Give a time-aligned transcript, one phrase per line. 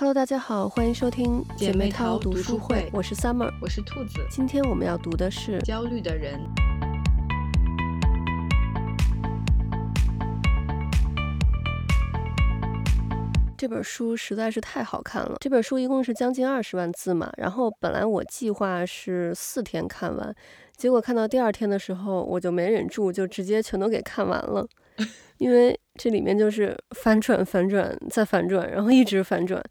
[0.00, 3.52] Hello，大家好，欢迎收听姐妹淘读读书会我是 Summer。
[3.60, 6.40] 我是兔子，今天我们要读的是《焦虑的人。
[13.58, 15.36] 这本书实在是太好看了。
[15.38, 20.34] 这本书一共是将近二十万字嘛，然后本来我计划是四天看完，
[20.78, 24.66] 结果看到第二天的时候，我就没忍住，就直接全都给看完了。
[25.38, 29.62] 因为这里面就是反转、反转再反转，然后一直反转，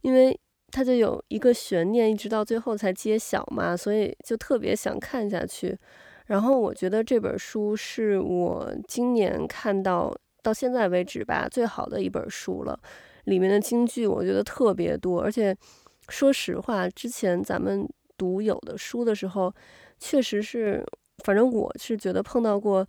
[0.00, 0.38] 因为
[0.70, 5.78] 它就有一个悬念，一直到最后才揭晓嘛，所以就特别想看下去。
[6.26, 12.78] 然后我觉得这本书是我今年看到到现在为止吧最好的一本书了。
[13.24, 15.56] 里面的金句我觉得特别多，而且
[16.08, 19.54] 说实话，之前咱们读有的书的时候，
[19.98, 20.82] 确实是，
[21.24, 22.86] 反正我是觉得碰到过，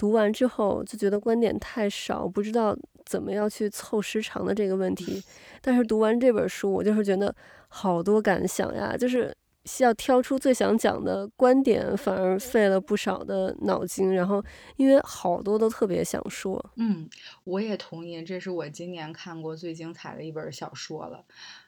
[0.00, 5.22] 读完之后就觉得观点太少，不知道怎么样去凑时长的这个问题。
[5.60, 7.34] 但是读完这本书，我就是觉得
[7.68, 9.36] 好多感想呀，就是
[9.80, 14.14] 要挑出最想讲的观点，反而费了不少的脑筋。
[14.14, 14.42] 然后
[14.76, 17.06] 因为好多都特别想说，嗯，
[17.44, 21.22] 我也同意，这是我今年看过最精彩的一本小说了。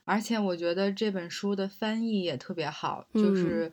[0.07, 3.71] 而且我觉得这本书的翻译也特别好，就是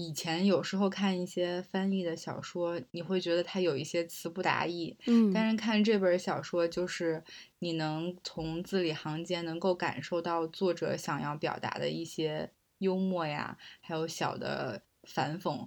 [0.00, 7.24] 以前有时候看一些翻译的小说，你会觉得它有一些词不达意，嗯，但是看这本小说，就是
[7.58, 15.66] 你能从字里行间能够感受到作者想要表达的一些幽默呀，还有小的反讽。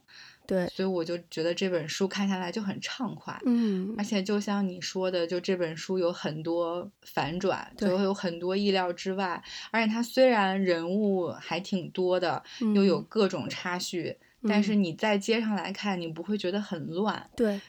[0.52, 3.96] 对，所以我就觉得这本书看下来就很畅快，嗯。
[3.98, 7.88] 而且就像你说的，就这本书有很多反转，对。
[7.88, 9.42] 就会有很多意料之外。
[9.72, 12.44] 而且它虽然人物还挺多的，
[12.76, 13.06] 又有嗯。
[13.08, 14.84] 各种插叙，但是嗯。
[14.84, 17.62] 你在街上来看，你不会觉得很乱，对。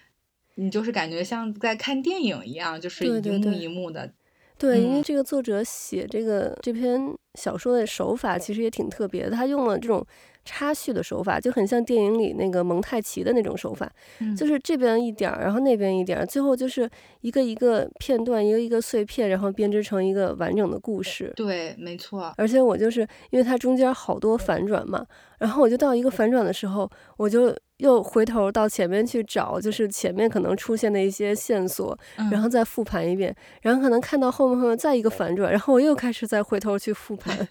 [0.57, 4.13] 你就是感觉像在看电影一样，就是一幕一幕的。
[4.59, 5.03] 对，因为嗯。
[5.05, 7.01] 这个作者写这个这篇
[7.39, 10.05] 小说的手法其实也挺特别的，他用了这种
[10.45, 14.37] 插叙的手法，就很像电影里那个蒙太奇的那种手法，嗯。
[14.37, 16.89] 就是这边一点儿，然后那边一点儿，最后就是
[17.21, 21.33] 一个一个片段，一个一个碎片，然后编织成一个完整的故事。
[21.37, 25.07] 对，没错，而且我就是因为它中间好多反转嘛，
[25.39, 37.49] 然后我就到一个反转的时候，我就又回头到前面去找，就是前面可能出现的一些线索，嗯然后再复盘一遍，然后可能看到后面后面再一个反转，然后我又开始再回头去复盘。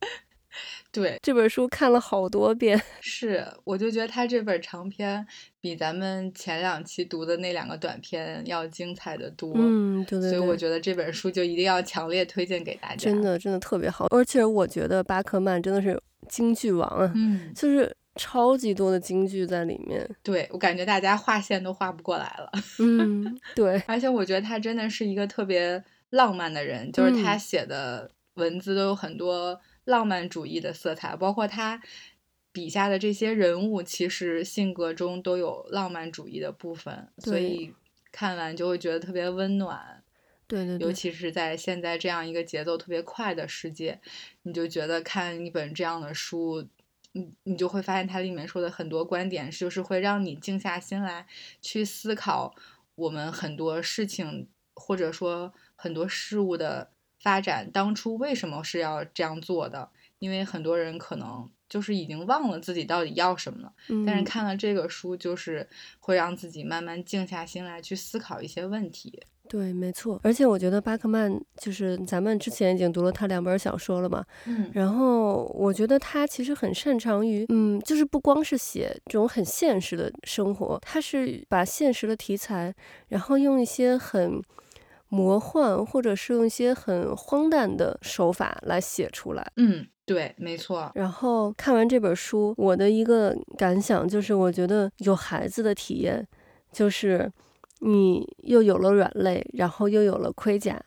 [0.92, 5.24] 对，这本书看了好多遍， 是，我就觉得他这本长篇
[5.60, 9.52] 比咱们前两期读的那两个短篇要精彩的多。
[9.54, 12.96] 嗯，对对对，所以我觉得这本书就一定要强烈推荐给大家。
[12.96, 15.96] 真，的真的特别好，而且我觉得巴克曼真的是
[16.28, 20.06] 京剧王啊，嗯，就是超级多的京剧在里面。
[20.22, 22.52] 对我感觉大家划线都划不过来了。
[22.78, 31.80] 嗯，对，而且我觉得他真的是一个特别浪漫的人，就是他嗯写的文字都有很多浪漫主义的色彩，包括他
[32.52, 37.72] 笔下的这些人物，其实性格中都有浪漫主义的部分，所以
[38.12, 40.02] 看完就会觉得特别温暖。
[40.50, 43.98] 尤对对尤，其是在现在这样一个节奏特别快的世界，
[44.42, 46.66] 你就觉得看一本这样的书，
[47.12, 51.26] 你你就会发现它里面说的很多观点，就是会让你静下心来
[51.60, 52.54] 去思考
[52.94, 59.90] 我们很多事情或者说很多事物的发展，当初为什么是要这样做的？
[60.18, 63.72] 因为很多人可能就是已经忘了自己到底要什么了，
[64.06, 65.66] 但是嗯看了这个书，就是
[65.98, 69.22] 会让自己慢慢静下心来去思考一些问题。
[69.50, 70.20] 对，没错。
[70.22, 82.72] 而且我觉得巴克曼就是咱们之前已经读了他两本小说了嘛，嗯然后我觉得他其实很擅长于，嗯，就是不光是写这种很现实的生活，他是把现实的题材，
[83.08, 84.40] 然后用一些很
[85.08, 89.50] 魔幻或者是用一些很荒诞的手法来写出来。
[89.56, 90.92] 嗯，对，没错。
[90.94, 96.24] 然后看完这本书，我的一个感想就是，我觉得有孩子的体验，
[96.70, 97.28] 就是
[97.80, 100.80] 你又有了软肋，然后又有了盔甲，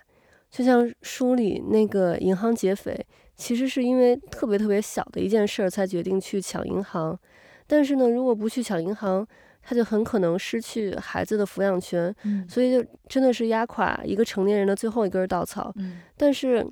[0.49, 3.05] 就像书里那个银行劫匪，
[3.35, 7.19] 其实是因为特别特别小的一件事儿才决定去抢银行，
[7.67, 9.25] 但是呢，如果不去抢银行，
[9.61, 12.45] 他就很可能失去孩子的抚养权，嗯。
[12.49, 15.71] 所以就真的是压垮一个成年人的最后一根稻草。
[15.77, 16.01] 嗯。
[16.17, 16.67] 但是，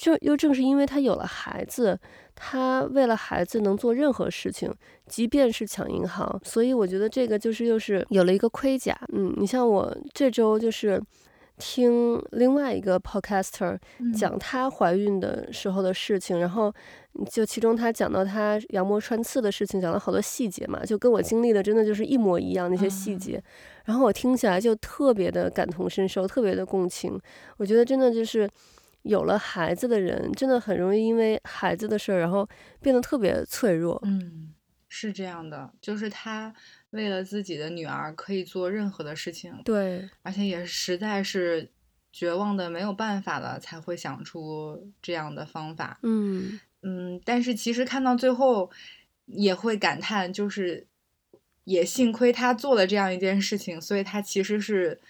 [0.00, 2.00] 就又正是因为他有了孩子，
[2.34, 4.72] 他为了孩子能做任何事情，
[5.06, 6.40] 即便是抢银行。
[6.42, 8.98] 所以我觉得这个就是又是有了一个盔甲。
[9.12, 10.98] 嗯，你像我这周就是
[11.58, 16.72] 听另外一个 podcaster 嗯讲她怀孕的时候的事情，然后
[17.30, 23.42] 就其中她讲到她羊膜穿刺的事情，讲了好多细节嘛，就跟我经历的真的就是一模一样那些细节。
[23.84, 27.20] 然后我听起来就特别的感同身受，特别的共情。
[27.58, 28.48] 我觉得真的就是
[29.02, 32.48] 有了孩子的人，真的很容易因为孩子的事儿，然后
[32.80, 34.00] 变得特别脆弱。
[34.04, 34.54] 嗯，
[34.88, 36.54] 是这样的，就是他
[36.90, 41.70] 为了自己的女儿可以做任何的事情，对，而且也实在是
[42.12, 45.98] 绝望的没有办法了，才会想出这样的方法。
[46.02, 48.70] 嗯嗯，但是其实看到最后，
[49.26, 50.86] 也会感叹，就是
[51.64, 55.00] 也幸亏他做了这样一件事情，所以他其实是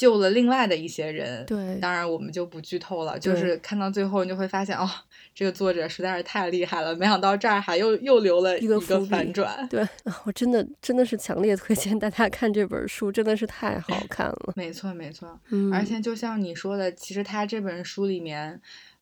[0.00, 1.44] 救了另外的一些人。
[1.44, 4.88] 对当然我们就不剧透了，就是看到最后你就会发现，哦，
[5.34, 9.68] 这个作者实在是太厉害了，没想到这儿还又又留了一个反转。
[9.68, 14.52] 对，啊 我真的真的是强烈推荐大家看这本书，真的是太好 看了。
[14.56, 15.38] 没错，没错。
[15.50, 18.58] 嗯，而且就像你说的，其实他这本书里面，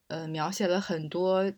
[0.07, 1.49] 呃，描写了很多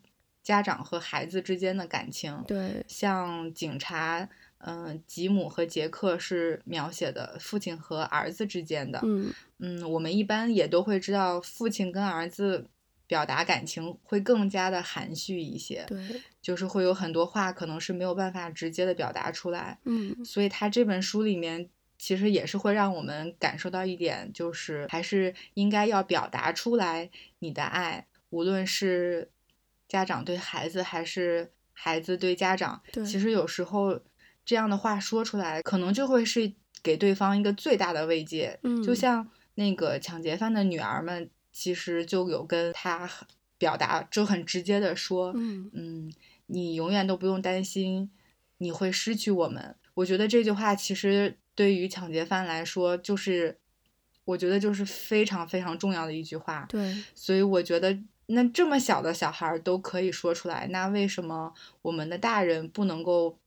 [0.43, 2.43] 家长和孩子之间的感情。
[2.45, 4.29] 对，像警察，
[4.65, 8.99] 嗯、吉姆和杰克是描写的父亲和儿子之间的。
[9.03, 12.67] 嗯嗯，我们一般也都会知道，父亲跟儿子
[13.07, 15.99] 表达感情会更加的含蓄一些，对，
[16.41, 19.77] 就是会有很多话可能是没有办法直接的表达出来。
[19.85, 27.09] 嗯所以他这本书里面其实也是会让我们感受到一点，就是还是应该要表达出来
[27.39, 29.29] 你的爱，无论是
[29.87, 32.81] 家长对孩子还是孩子对家长。
[32.91, 33.99] 对其实有时候
[34.45, 36.51] 这样的话说出来，可能就会是
[36.83, 38.59] 给对方一个最大的慰藉。
[38.63, 43.09] 嗯就像那个抢劫犯的女儿们，其实就有跟他
[43.57, 46.13] 表达，就很直接的说，嗯嗯，
[46.47, 48.09] 你永远都不用担心
[48.57, 49.75] 你会失去我们。
[49.93, 53.59] 我觉得这句话其实对于抢劫犯来说，就是
[54.25, 56.65] 我觉得就是非常非常重要的一句话。
[56.69, 63.37] 对，所以我觉得，那这么小的小孩儿都可以说出来，那为什么我们的大人不能够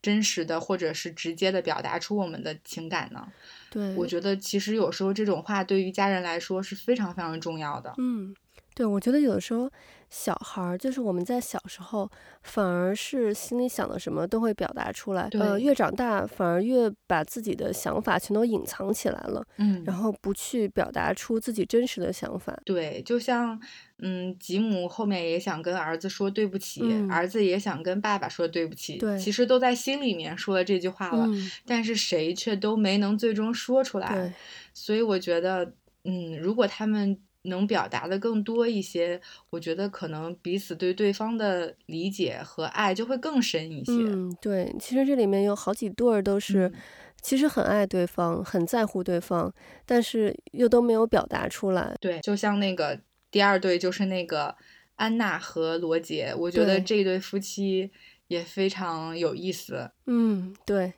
[0.00, 3.26] 真实的或者是直接的表达出我们的情感呢？
[3.70, 7.92] 对，我觉得其实有时候这种话对于家人来说是非常非常重要的。
[7.98, 8.34] 嗯，
[8.78, 9.68] 对，我觉得有的时候
[10.08, 12.08] 小孩儿就是我们在小时候，
[12.44, 19.82] 反而是心里想的什么都会表达出来，呃，越长大反而越把自己的想法全都隐藏起来了，嗯。
[19.84, 22.56] 然后不去表达出自己真实的想法。
[22.64, 23.60] 对，就像
[23.98, 27.10] 嗯，吉姆后面也想跟儿子说对不起，嗯。
[27.10, 34.14] 儿子也想跟爸爸说对不起，对其实都在心里面说了这句话了，嗯，但是谁却都没能最终说出来。
[34.14, 34.32] 对，
[34.72, 35.72] 所以我觉得，
[36.04, 43.92] 嗯，如果他们能表达的更多一些，我觉得可能彼此对对方的理解和爱就会更深一些。
[43.92, 46.74] 嗯，对，其实这里面有好几对儿都是嗯
[47.20, 49.52] 其实很爱对方，很在乎对方，
[49.84, 51.96] 但是又都没有表达出来。
[52.00, 52.96] 对，就像那个
[53.28, 54.54] 第二对，就是那个
[54.94, 57.90] 安娜和罗杰，我觉得这对夫妻
[58.28, 59.90] 也非常有意思。
[60.06, 60.92] 嗯，对，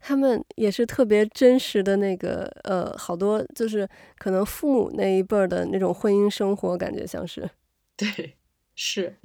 [0.00, 3.88] 他们也是特别真实的那个，呃，好多就是
[4.18, 7.48] 可能父母那一辈儿的那种婚姻生活，感觉像是，
[7.96, 8.36] 对，
[8.74, 9.16] 是，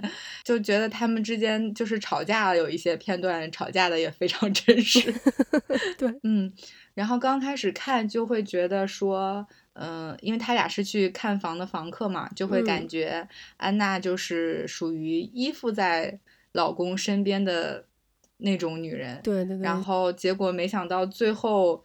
[0.44, 5.14] 就觉得他们之间就是吵架，有一些片段吵架的也非常真实。
[5.98, 6.54] 对，嗯，
[6.94, 12.88] 然后刚开始看就会觉得说，嗯、因为他俩是去看房的房客嘛，就会感嗯。
[12.88, 16.20] 觉安娜就是属于依附在
[16.52, 17.86] 老公身边的
[18.40, 19.22] 那种女人。
[19.24, 21.82] 对对对，然后结果没想到最后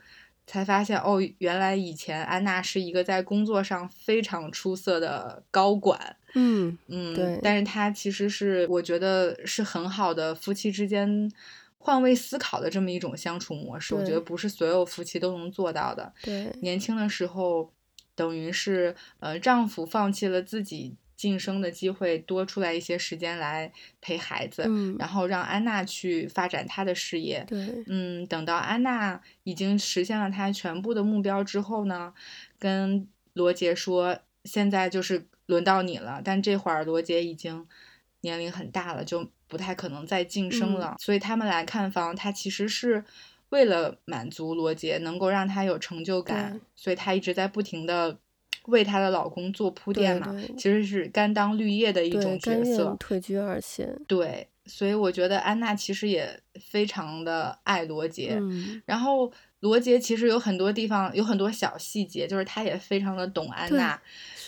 [0.46, 6.16] 才发现，哦，原来以前安娜是一个在工作上非常出色的高管。
[6.34, 11.30] 嗯，嗯，对但是她其实是我觉得是很好的夫妻之间
[11.78, 16.12] 换位思考的这么一种相处模式，我觉得不是所有夫妻都能做到的。
[16.22, 17.70] 对，年轻的时候，
[18.14, 27.44] 等于是呃，丈夫放弃了自己晋升的机会，多出来一些时间来陪孩子，嗯，然后让安娜去发展她的事业。
[27.46, 32.12] 对，嗯，等到安娜已经实现了她全部的目标之后呢，
[32.58, 36.20] 跟罗杰说，现在就是轮到你了。
[36.24, 37.66] 但这会儿罗杰已经
[38.20, 40.96] 年龄很大了，就不太可能再晋升嗯了。
[40.98, 43.04] 所以他们来看房，他其实是
[43.50, 48.18] 为了满足罗杰，能够让他有成就感，所以他一直在不停的
[48.64, 50.32] 为她的老公做铺垫嘛。
[50.32, 52.96] 对其实是甘当绿叶的一，种角色。
[52.98, 53.98] 退居二线。
[54.06, 58.36] 对，所以我觉得安娜其实也非常的爱罗杰。
[58.38, 59.30] 嗯，然后
[59.60, 64.00] 罗杰其实有很多地方有很多小细节，就是他也非常的懂安娜，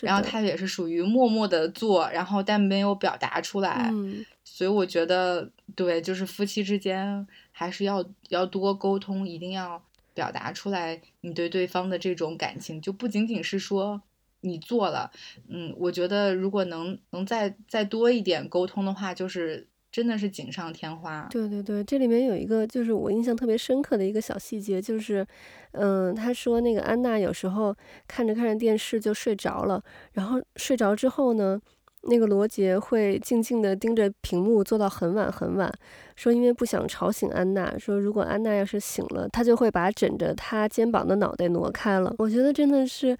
[0.02, 3.88] 然后他也是属于默默的做，然后但没有表达出来。
[3.92, 9.82] 嗯，所以我觉得，对，就是夫妻之间还是要要多沟通，一定要
[10.12, 14.00] 表达出来你对对方的这种感情，就不仅仅是说
[14.46, 15.10] 你做了，
[15.48, 21.26] 嗯，我觉得如果能能再再多一点沟通的话，就是真的是锦上添花。
[21.30, 25.26] 对对对，这里面有一个就是我印象特别深刻的一个小细节，就是，
[25.72, 27.74] 嗯，他说那个安娜有时候
[28.06, 31.58] 看着看着电视就睡着了，然后睡着之后呢，
[32.02, 35.72] 那个罗杰会静静地盯着屏幕做到很晚很晚，
[36.14, 42.14] 说因为不想吵醒安娜，说如果安娜要是醒了，他就会把枕着她肩膀的脑袋挪开了。
[42.18, 43.16] 我觉得真的是。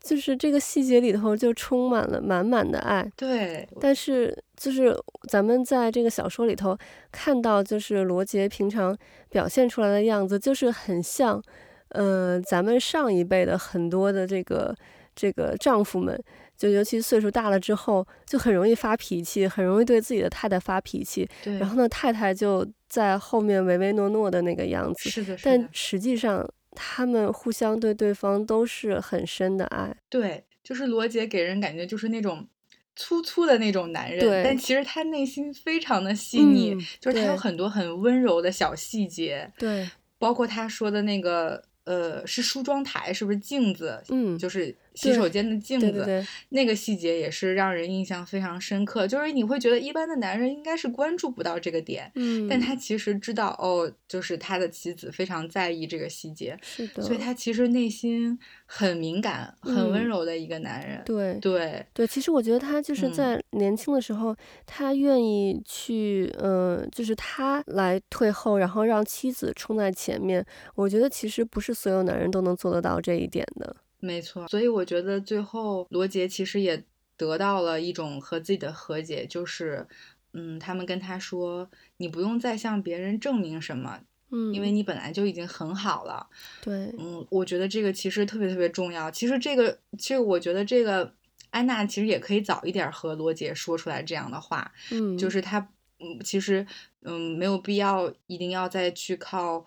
[0.00, 3.68] 就是这个细节里头就充满了满满的爱，对。
[3.80, 4.96] 但是就是
[5.28, 6.76] 咱们在这个小说里头
[7.10, 8.96] 看到，就是罗杰平常
[9.28, 11.42] 表现出来的样子，就是很像，
[11.90, 14.74] 呃，咱们上一辈的很多的这个
[15.14, 16.18] 这个丈夫们，
[16.56, 21.28] 就尤其岁数大了之后，就很容易发脾气，很容易对自己的太太发脾气。
[21.42, 21.58] 对。
[21.58, 25.10] 然后呢，太太就在后面唯唯诺诺的那个样子。
[25.10, 25.40] 是的，是的。
[25.44, 26.48] 但实际上。
[26.80, 32.46] 他们互相对对方都是很深的爱，对，就是罗杰给人感觉就是那种
[32.94, 41.64] 粗粗的那种男人，但其实他内心非常的细腻，就是他有很多很温柔的小细节，对，包括他说的那个。
[41.88, 43.98] 呃，是梳妆台，是不是镜子？
[44.10, 49.06] 嗯，就是洗手间的镜子，那个细节也是让人印象非常深刻。
[49.06, 61.00] 就是你会觉得一般的男人应该是关注不到这个点，嗯，但他其实知道哦，就是他的妻子非常在意这个细节，是的，所以他其实内心很敏感、很温柔的一个男人。
[61.06, 64.36] 对对对，其实我觉得他就是在年轻的时候，
[64.66, 70.44] 他愿意去，嗯，就是他来退后，然后让妻子冲在前面。
[70.74, 71.78] 我觉得其实不是。
[71.78, 74.46] 所有男人都能做得到这一点的，没错。
[74.48, 76.84] 所以我觉得最后罗杰其实也
[77.16, 79.86] 得到了一种和自己的和解，就是，
[80.32, 84.00] 嗯，他们跟他说，你不用再向别人证明什么，
[84.30, 86.28] 嗯，因为你本来就已经很好了。
[86.62, 89.10] 对，嗯，我觉得这个其实特别特别重要。
[89.10, 91.12] 其实这个，其实我觉得这个
[91.50, 95.58] 安娜其实也可以早一点和罗杰说出来这样的话，嗯，就是他，
[95.98, 96.66] 嗯，其实，
[97.02, 99.66] 嗯，没有必要一定要再去靠。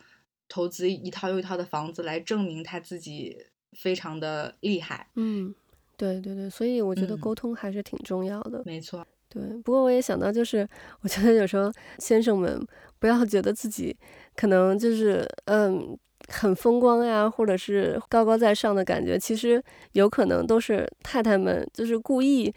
[0.54, 3.38] 投资一套又一套的房子来证明他自己
[3.74, 5.08] 非常的厉害。
[5.16, 5.54] 嗯，
[5.98, 8.62] 对对对，所以我觉得沟通还是挺重要的。
[8.66, 9.42] 没错，对。
[9.64, 10.68] 不过我也想到，就是
[11.02, 12.66] 我觉得有时候先生们
[13.00, 13.96] 不要觉得自己
[14.36, 15.98] 可能就是嗯
[16.28, 19.64] 很风光呀，或者是高高在上的感觉，其实
[19.94, 22.54] 有可能都是太太们就是故意。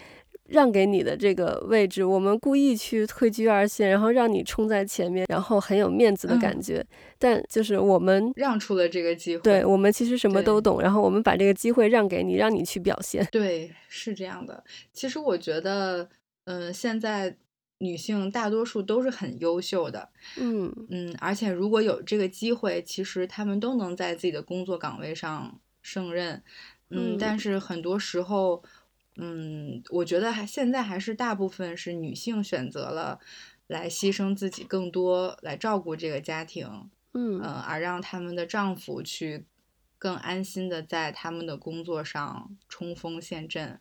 [0.49, 6.85] 让给你的这个位置，我们故意去退居二线，然后让你冲在前面，然后很有面子的感觉。
[7.19, 13.27] 但就是我们让出了这个机会，对我们其实什么都懂，然后我们把这个机会让给你，让你去表现。
[13.33, 14.63] 对，是这样的。
[14.93, 16.09] 其实我觉得，
[16.45, 17.35] 嗯，现在
[17.79, 26.43] 女性大多数都是很优秀的，嗯嗯，而且如果有这个机会，其实她们都能在自己的工作岗位上胜任。
[26.91, 28.63] 嗯，但是很多时候。
[28.63, 28.71] 嗯，
[29.90, 33.21] 我觉得还现在还是大部分是女性选择了
[33.68, 39.47] 来牺牲自己更多来照顾这个家庭，嗯而让他们的丈夫去
[39.99, 43.78] 更安心的在他们的工作上冲锋陷阵。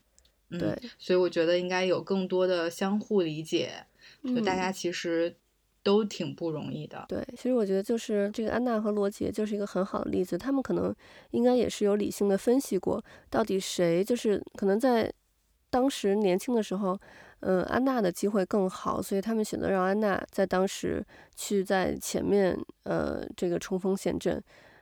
[0.49, 3.87] 对，所以我觉得应该有更多的相互理解，
[4.23, 5.35] 就大家其实
[5.81, 7.03] 都挺不容易的。
[7.09, 10.95] 对，其实我觉得就是这个安娜和罗杰就是一个很好的例子，他们可能
[11.31, 15.11] 应该也是有理性的分析过，到底谁就是可能在。
[15.73, 16.95] 当时年轻的时候，
[17.39, 21.03] 嗯，安娜的机会更好，所以他们选择让安娜在当时
[21.35, 24.39] 去在前面，呃，这个冲锋陷阵。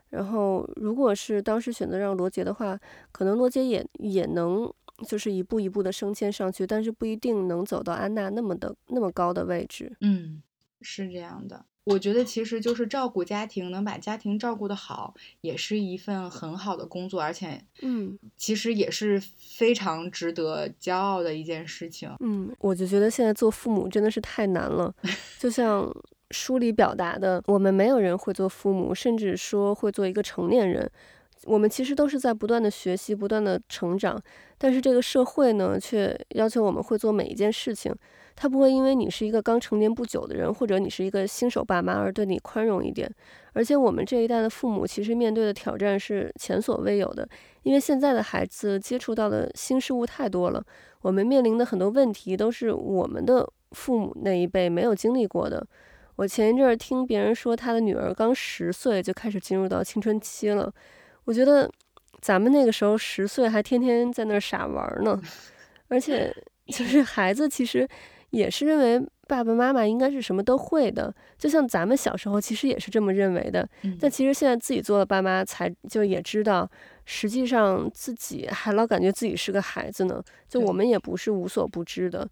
[0.09, 2.77] 然后，如果是当时选择让罗杰的话，
[3.13, 4.69] 可能罗杰也也能
[5.07, 9.95] 就是一步一步的升迁上去，但是不一定能走到安娜那么的那么高的位置。
[10.01, 10.43] 嗯，
[10.81, 11.65] 是这样的。
[11.83, 22.09] 我觉得其实就是照顾家庭，能把家庭照顾得好，也是一份很好的工作，而且，嗯，其实也是非常值得骄傲的一件事情。
[22.19, 24.93] 嗯，我就觉得现在做父母真的是太难了，
[25.39, 25.91] 就像
[26.29, 30.89] 书里表达的，我们没有人会做父母，甚至说会做一个成年人。
[31.45, 34.21] 我们其实都是在不断的学习，不断的成长，
[34.59, 37.91] 但是这个社会呢，却要求我们会做每一件事情。
[38.35, 43.09] 他不会因为你是一个刚成年不久的人，或者你是一个新手爸妈而对你宽容一点。
[43.53, 47.27] 而且我们这一代的父母其实面对的挑战是前所未有的，
[47.63, 50.63] 因为现在的孩子接触到的新事物太多了，
[51.01, 55.65] 我们面临的很多问题都是我们的父母那一辈没有经历过的。
[56.15, 60.71] 我前一阵儿听别人说，他的女儿刚十岁就开始进入到青春期了。
[61.25, 61.69] 我觉得
[62.21, 65.19] 咱们那个时候十岁还天天在那儿傻玩呢，
[65.87, 66.33] 而且
[66.67, 67.87] 就是孩子其实
[68.31, 73.67] 也是认为爸爸妈妈应该是什么都会的，就像咱们小时候其实也是这么认为的。
[73.99, 76.69] 但其实现在自己做了爸妈，才就也知道
[77.05, 80.21] 实际上自己还老感觉自己是个孩子呢。
[80.49, 82.27] 就我们也不是无所不知的，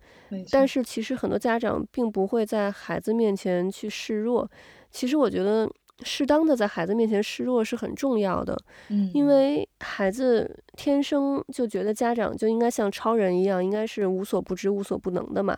[0.52, 4.50] 但是其实很多家长并不会在孩子面前去示弱。
[4.92, 5.70] 其实我觉得
[6.02, 8.58] 适当的在孩子面前示弱是很重要的，
[8.90, 15.58] 嗯，因为孩子天生就觉得家长就应该像超人一样，应该是无所不知、无所不能的嘛。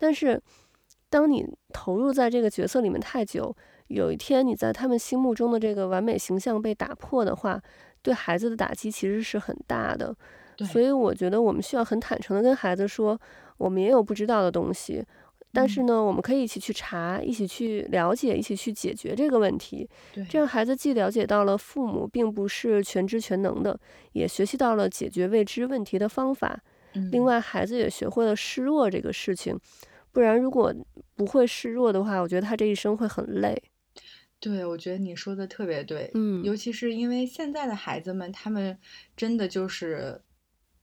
[0.00, 0.40] 但是，
[1.10, 3.54] 当你投入在这个角色里面太久，
[3.88, 7.60] 有一天你在他们心目中的这个完美形象被打破的话，
[8.00, 10.16] 对孩子的打击其实是很大的。
[10.64, 13.20] 所以我觉得我们需要很坦诚的跟孩子说，
[13.58, 15.04] 我们也有不知道的东西，
[15.52, 19.88] 但是嗯呢，我们可以一起去查，一起去了解，一起去解决这个问题。
[20.30, 23.78] 这样孩子既了解到了父母并不是全知全能的，
[24.12, 26.58] 也学习到了解决未知问题的方法。
[27.10, 29.58] 另嗯外，孩子也学会了示弱这个事情。
[30.12, 30.74] 不然，如果
[31.14, 33.62] 不会示弱的话，我觉得他这一生会很累。
[34.38, 36.42] 对，我觉得你说的特别对，嗯。
[36.42, 38.78] 尤其是因为现在的孩子们，他们
[39.16, 40.20] 真的就是，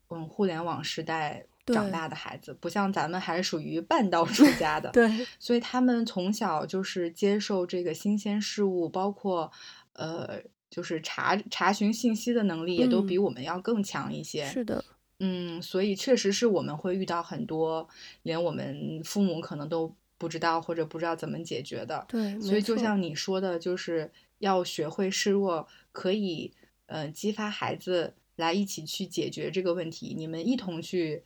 [0.09, 9.51] 嗯，互联网时代长大的孩子，不像咱们还是属于半道出家的， 对，所以他们从小就是接受这个新鲜事物，包括
[9.93, 13.23] 呃，就是查查询信息的能力，也都比嗯。
[13.23, 14.45] 我们要更强一些。
[14.45, 14.85] 是的，
[15.19, 17.87] 嗯，所以确实是我们会遇到很多
[18.23, 22.05] 连我们父母可能都不知道或者不知道怎么解决的。
[22.07, 26.53] 对，所以就像你说的，就是要学会示弱，可以
[26.85, 31.23] 呃激发孩子来一起去解决这个问题，你们一同去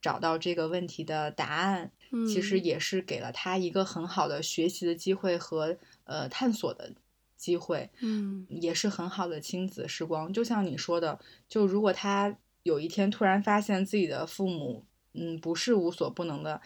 [0.00, 1.90] 找到这个问题的答案，
[2.28, 6.92] 其实嗯也是给了他一个很好的学习的机会和呃探索的
[7.36, 7.90] 机会。
[8.00, 10.32] 嗯，也是很好的亲子时光。
[10.32, 11.18] 就像你说的，
[11.48, 16.60] 就如果他有一天突然发现自己的父母，嗯，不是无所不能的，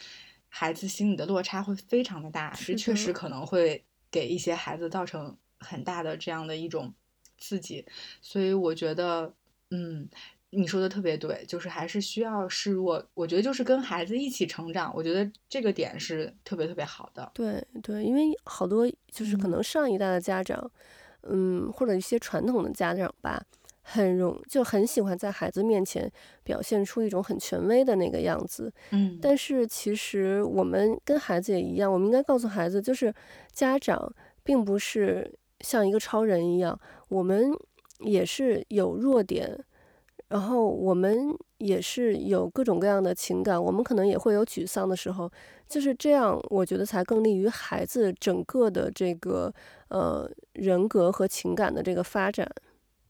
[0.48, 6.92] 孩子心里的落差会非常的大，是确实可能会给一些孩子造成很大的这样的一种
[7.38, 7.86] 刺激。
[8.20, 9.32] 所以我觉得，
[9.70, 10.08] 嗯。
[10.50, 13.04] 你说的特别对，就是还是需要示弱。
[13.14, 17.30] 我觉得就是跟孩子一起成长，我觉得这个点是特别特别好的。
[17.34, 20.70] 对对，因为好多就是可嗯能上一代的家长，
[21.22, 23.44] 嗯，或者一些传统的家长吧，
[23.88, 26.10] 很容就很喜欢在孩子面前
[26.42, 28.72] 表现出一种很权威的那个样子。
[28.90, 33.14] 嗯，但是其实我们跟孩子也一样，我们应该告诉孩子，就是
[33.52, 34.12] 家长
[34.42, 36.76] 并不是像一个超人一样，
[37.08, 37.52] 我们
[38.00, 39.56] 也是有弱点，
[40.30, 45.30] 然后我们也是有各种各样的情感，我们可能也会有沮丧的时候，
[45.68, 49.54] 就是这样，我觉得才更利于孩子整个的这个
[49.90, 52.50] 呃人格和情感的这个发展。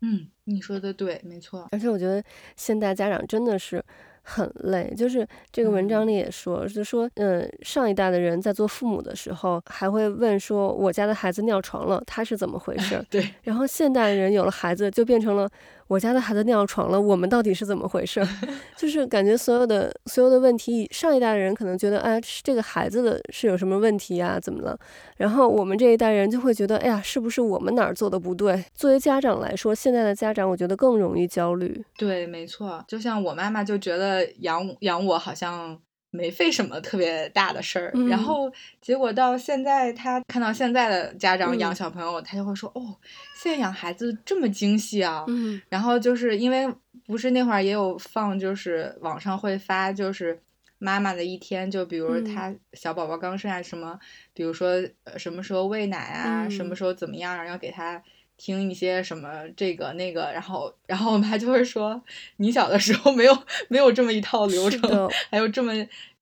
[0.00, 1.66] 嗯，你说的对，没错。
[1.72, 2.22] 而且我觉得
[2.56, 3.82] 现代家长真的是
[4.22, 13.04] 很累，就是这个文章嗯里也说，就说，嗯，上一代的人在做父母的时候，还会问说，我家的孩子尿床了，他是怎么回事儿？
[13.10, 15.48] 对，然后现代人有了孩子，就变成了
[15.88, 18.20] 我家的孩子尿床了，我们到底是怎么回事？
[18.76, 24.76] 就是感觉所有的所有的问题，上一代的人可能觉得，哎，是这个孩子的是有什么问题呀、怎么了？
[25.16, 28.64] 然后我们这一代人就会觉得，哎呀，是不是我们哪儿做的不对？
[28.74, 31.84] 作为家长来说，现在的家长我觉得更容易焦虑。
[31.96, 35.78] 对，没错，就像我妈妈就觉得养养我好像
[36.16, 38.24] 没费什么特别大的事儿，然嗯。
[38.24, 41.76] 后结果到现在，他看到现在的家长养嗯。
[41.76, 42.96] 小朋友，他就会说：“哦，
[43.34, 45.62] 现在养孩子这么精细啊！”嗯。
[45.68, 46.66] 然后就是因为
[47.06, 50.40] 不是那会儿也有放，就是网上会发，就是
[50.78, 52.22] 妈妈的一天，就比如嗯。
[52.22, 53.98] 她小宝宝刚生下什么，
[54.34, 54.68] 比如说
[55.04, 56.76] 呃什么时候喂奶啊，什么嗯。
[56.76, 58.02] 时候怎么样，然后给他
[58.36, 62.00] 听一些什么这个那个，然后然后我妈就会说，
[62.36, 63.36] 你小的时候没有
[63.68, 65.72] 没有这么一套流程，还有这么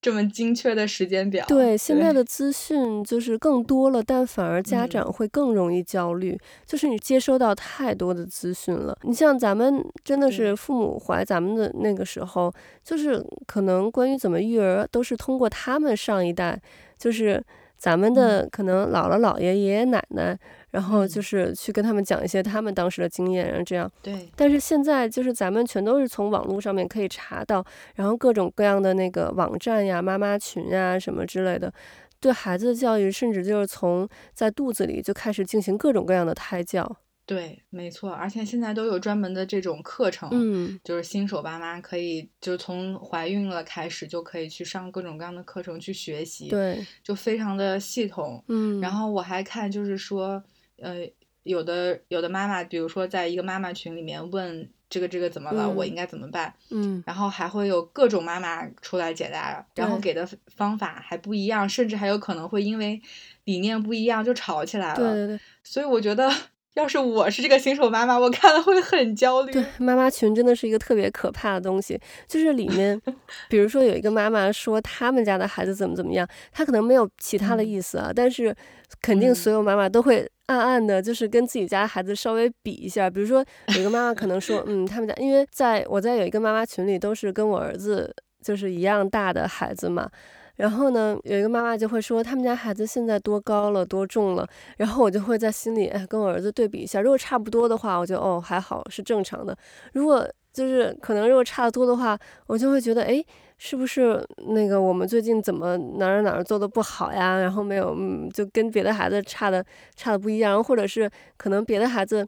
[0.01, 1.45] 这么精确的时间表。
[1.47, 8.97] 对，现在的资讯就是更多了，但反而家嗯长会更容易焦虑，就是你接收到太多的资讯了。
[9.03, 12.53] 你像咱们真的是父母怀咱们的那个时候，
[12.85, 16.61] 就是可能关于怎么育儿，都是通过他们上一代，
[16.97, 17.43] 就是
[17.77, 20.39] 咱们的可能姥姥姥爷、爷爷奶奶，
[20.75, 23.89] 然后就嗯是去跟他们讲一些他们当时的经验，然后这样。
[24.03, 31.73] 对但是现在就是咱们全都是从网络上面可以查到，然后各种各样的那个网站呀、妈妈群呀什么之类的，
[32.19, 36.97] 对孩子的教育，甚至就是从在肚子里就开始进行各种各样的胎教。
[37.27, 48.45] 对，没错，而且现在都有专门的这种课程，嗯，就是新手爸妈可以就从怀孕了开始就可以去上各种各样的课程去学习，，对，就非常的系统。
[48.49, 50.43] 嗯，然后我还看就是说，
[50.79, 51.09] 呃，
[51.43, 55.89] 有的有的妈妈，比如说在一个妈妈群里面问这个这个怎么了，我嗯。
[55.89, 63.01] 应该怎么办，嗯，然后还会有各种妈妈出来解答，然后给的方法还不一样，甚至还有可能会因为
[63.45, 64.97] 理念不一样就吵起来了。
[64.97, 66.31] 对对对，所以我觉得
[66.75, 69.53] 要是我是这个新手妈妈，我看了会很焦虑。
[69.53, 73.01] 对， 妈妈群真的是一个特别可怕的东西，就是里面，
[73.49, 78.55] 比如说有一个妈妈说他们家的孩子怎么怎么样，她可能没有其他的意思啊，但是
[79.01, 83.09] 肯定所有妈妈都会暗暗的，就是跟自己家孩子稍微比一下。
[83.09, 83.45] 比如说
[83.77, 90.09] 有个妈妈可能说，嗯，他们家，因为在我在有一个妈妈群里，都是跟我儿子就是一样大的孩子嘛。
[90.57, 94.47] 然后呢，有一个妈妈就会说他们家孩子现在多高了，多重了。
[94.77, 97.01] 然后我就会在心里，哎，跟我儿子对比一下。
[97.01, 99.57] 如果差不多的话，我就哦还好是正常的。
[99.95, 103.25] 如果就是可能如果差得多的话，我就会觉得，哎，
[103.65, 107.39] 是不是那个我们最近怎么哪儿哪儿做的不好呀？
[107.41, 109.65] 然后没有，嗯，就跟别的孩子差的
[109.97, 112.27] 差的不一样，或者是可能别的孩子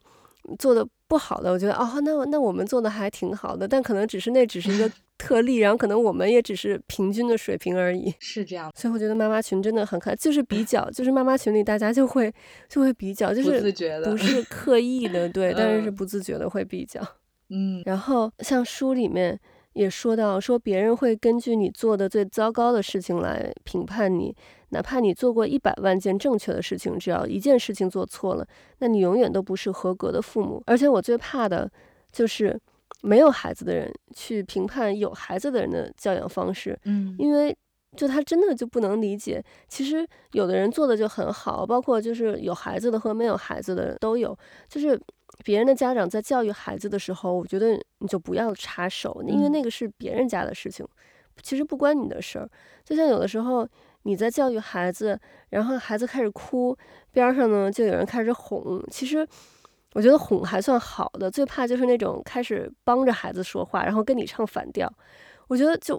[0.58, 4.90] 做的不好的，我觉得哦，那那我们做的还挺好的，但可能只是那只是一个。
[5.18, 8.70] 特例，然后可能我们也只是平均的水平而已，是这样。
[8.76, 12.30] 所以我觉得妈妈群真的很可爱，就是比较，就是妈妈群里大家就会
[12.68, 13.72] 就会比较，就是
[14.04, 17.00] 不是刻意的，对，但是是不自觉的会比较。
[17.48, 19.40] 嗯，然后像书里面
[19.76, 24.34] 也说到，说别人会根据你做的最糟糕的事情来评判你，
[24.70, 28.46] 哪怕你做过一百万件正确的事情，只要一件事情做错了，
[28.78, 30.62] 那你永远都不是合格的父母。
[30.66, 31.70] 而且我最怕的
[32.10, 32.60] 就是。
[33.02, 37.54] 没有孩子的人去评判有孩子的人的教养方式，嗯，因为
[37.96, 39.42] 就他真的就不能理解。
[39.68, 44.36] 其实有的人做的就很好，包括就是有孩子的和没有孩子的都有。
[44.68, 44.98] 就是
[45.44, 50.86] 别人的家长在教育孩子的时候，我觉得你就不要插手，因为那个是别人家的事情，
[51.42, 52.48] 其实不关你的事儿。
[52.84, 53.68] 就像有的时候
[54.02, 55.18] 你在教育孩子，
[55.50, 56.76] 然后孩子开始哭，
[57.12, 59.26] 边上呢就有人开始哄，其实。
[59.94, 64.92] 我觉得哄还算好的，最怕就是那种开始帮着孩子说话，然后跟你唱反调。
[65.48, 65.98] 我觉得就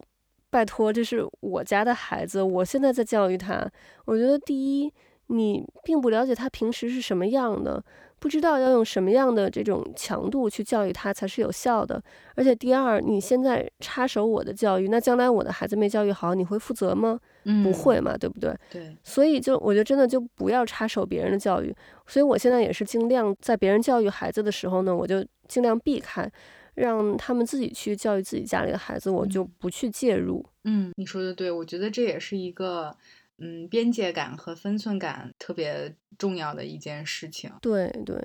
[0.52, 3.68] 拜托，这是我家的孩子，我现在在教育他。
[4.06, 4.94] 我觉得第一，
[5.28, 7.84] 你并不了解他平时是什么样的。
[8.20, 12.02] 不知道要用什么样的这种强度去教育他才是有效的，
[12.34, 17.20] 而且第二，你现在插手我的教育，那将来我的孩子没教育好，你会负责吗？
[17.44, 18.58] 嗯，不会嘛，对不对？
[18.72, 18.98] 对。
[19.04, 21.72] 所以就我觉得真的就不要插手别人的教育。
[22.08, 26.28] 所以我现在也是尽量在别人教育孩子的时候呢，我就尽量避开，
[26.74, 30.44] 让他们自己去教育自己家里的孩子，我就不去介入。
[30.64, 32.98] 嗯，你说的对，我觉得这也是一个。
[33.40, 37.52] 嗯，边界感和分寸感特别重要的一件事情。
[37.62, 38.16] 对对，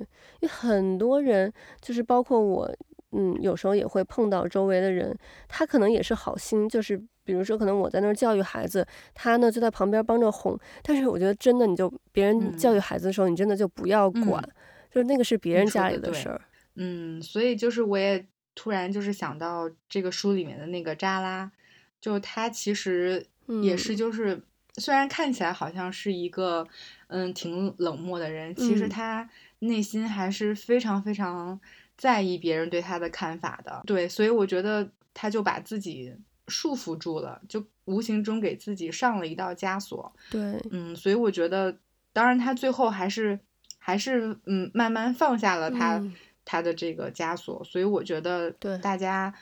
[0.40, 2.74] 因为很多人就是包括我，
[3.10, 5.14] 嗯，有时候也会碰到周围的人，
[5.48, 10.58] 他可能也是好心，就是比如说可能我在那儿教育孩子，他呢就在旁边帮着哄。
[10.82, 14.42] 但是我觉得真的，你就别人教育孩子的时候，你真的就不要管，
[14.90, 16.40] 就是那个是别人家里的事儿。
[16.76, 21.52] 嗯，所以就是我也突然就是想到这个书里面的那个扎拉，
[22.00, 23.26] 就他其实
[23.62, 24.40] 也是就是。
[24.76, 26.66] 虽然看起来好像是一个，
[27.08, 31.60] 嗯，挺冷漠的人，其实他内心还是非常非常
[31.96, 33.82] 在意别人对他的看法的。
[33.86, 36.14] 对，所以我觉得他就把自己
[36.48, 40.10] 束缚住了，就无形中给自己上了一道枷锁。
[40.30, 41.76] 对，嗯，所以我觉得，
[42.12, 43.38] 当然他最后还是
[43.78, 46.02] 还是嗯慢慢放下了他
[46.44, 47.62] 他的这个枷锁。
[47.64, 49.34] 所以我觉得，对大家。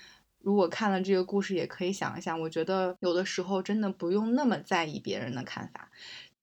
[0.42, 2.40] 如果看了这个故事，也可以想一想。
[2.40, 5.90] 我觉得有的时候真的不用那么在意别人的看法，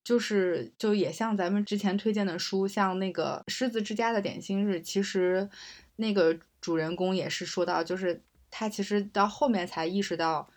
[0.04, 5.50] 就是就也像咱们之前推荐的书，像那个《狮子之家的点心日》，其实
[5.98, 10.50] 那个主人公也是说到，就是他其实到后面才意识到，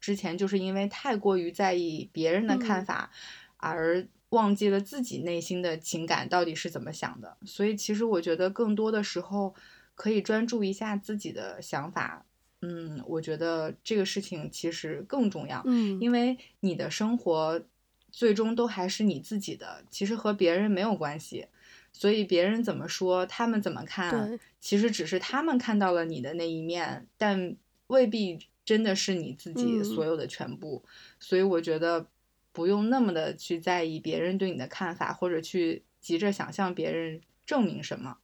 [0.00, 3.10] 之前就是因为太过于在意别人的看法，
[3.58, 7.36] 而忘记了自己内心的情感到底是怎么想的。
[7.44, 9.54] 所以其实我觉得更多的时候
[9.94, 12.25] 可以专注一下自己的想法。
[12.62, 15.62] 嗯，我觉得这个事情其实更重要。
[15.66, 17.62] 嗯，因为你的生活
[18.10, 21.46] 最终都还是你自己的，其实和别人没有关系。
[21.92, 30.84] 所以别人怎么说，他们怎么看，其实只是他们看到了你的那一面，但未必真的是你自己所有的全部。
[31.18, 32.06] 所以我觉得
[32.52, 38.18] 不用那么的去在意别人对你的看法，或者去急着想向别人证明什么。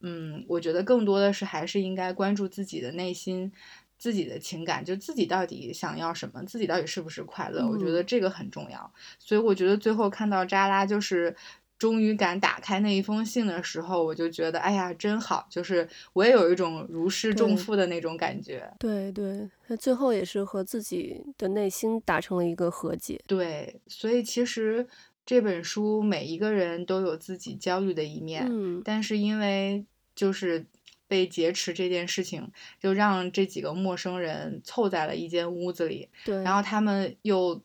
[0.00, 3.50] 嗯，我觉得更多的是还是应该关注自己的内心，
[3.98, 8.92] 自己的情感，就自己到底想要什么，自己到底是不是快乐，我觉得这个很重要。
[9.18, 11.34] 所以我觉得最后看到扎拉就是
[11.78, 18.72] 终于敢打开那一封信的时候，我就觉得哎呀，真好，就是我也有一种如释重负的那种感觉。
[18.78, 23.20] 对对，他最后也是和自己的内心达成了一个和解。
[23.26, 24.86] 对，所以其实。
[25.28, 30.64] 这本书每一个人都有自己焦虑的一面，嗯，但是因为就是
[31.06, 37.62] 被劫持这件事情，就让这几个陌生人凑在了一间屋子里，对，然后他们又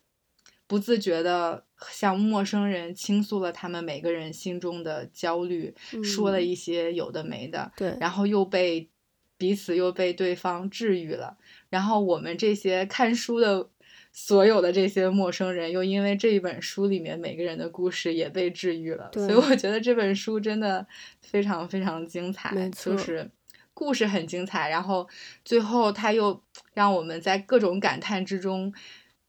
[0.68, 5.74] 不自觉的向陌生人倾诉了他们每个人心中的焦虑，
[6.04, 6.46] 说了嗯。
[6.46, 8.90] 一些有的没的，对，然后又被
[9.38, 11.38] 彼此又被对方治愈了，
[11.70, 13.70] 然后我们这些看书的
[14.16, 20.86] 所有的这些陌生人，又因为这一本书里面每个人的故事也被治愈了，所以我觉得这本书真的
[21.20, 23.28] 非常非常精彩，就是
[23.74, 25.10] 故事很精彩，然后
[25.44, 26.42] 最后他又
[26.74, 28.72] 让我们在各种感叹之中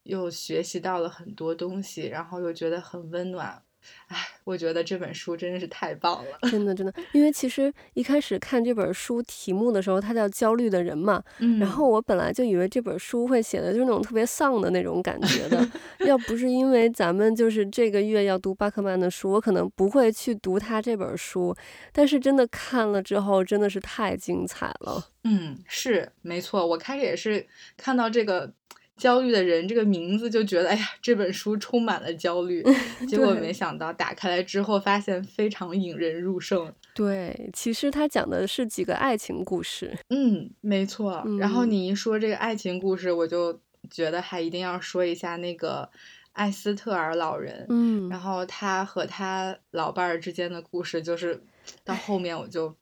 [0.02, 3.63] 又学习到了很多东西，然后又觉得很温暖。
[4.08, 6.38] 哎，我觉得这本书真的是太棒了。
[6.50, 15.68] 真的真的，因为其实一开始看这本书题目的时候，它叫《焦虑的人》嘛，嗯然后我本来就以为这本书会写的就是那种特别丧的那种感觉的，
[16.06, 21.54] 要不是因为咱们就是这个月要读巴克曼的书，我可能不会去读他这本书。
[21.92, 25.08] 但是真的看了之后，真的是太精彩了。
[25.24, 26.66] 嗯，是没错。
[26.66, 28.52] 我开始也是看到这个
[28.96, 32.62] 焦虑的人这个名字，就觉得哎呀，这本书充满了焦虑。
[33.08, 36.72] 结果没想到打开来之后，发现非常引人入胜。
[36.94, 39.96] 对，其实他讲的是几个爱情故事。
[40.10, 41.24] 嗯，没错。
[41.38, 45.90] 然后嗯你一说这个爱情故事，我就觉得还一定要说一下那个
[46.32, 47.66] 艾斯特尔老人。
[47.68, 51.42] 嗯然后他和他老伴儿之间的故事，就是
[51.82, 52.72] 到后面我就